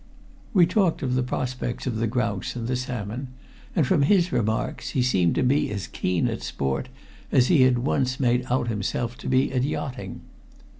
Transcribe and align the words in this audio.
We 0.51 0.65
talked 0.65 1.03
of 1.03 1.13
the 1.13 1.21
prospects 1.21 1.85
of 1.85 1.97
the 1.97 2.07
grouse 2.07 2.55
and 2.55 2.67
the 2.67 2.75
salmon, 2.75 3.27
and 3.75 3.85
from 3.85 4.01
his 4.01 4.31
remarks 4.31 4.89
he 4.97 5.03
seemed 5.03 5.35
to 5.35 5.43
be 5.43 5.69
as 5.69 5.85
keen 5.85 6.27
at 6.27 6.41
sport 6.41 6.89
as 7.31 7.49
he 7.49 7.61
had 7.61 7.77
once 7.77 8.19
made 8.19 8.47
out 8.49 8.67
himself 8.67 9.15
to 9.19 9.27
be 9.27 9.53
at 9.53 9.61
yachting. 9.61 10.21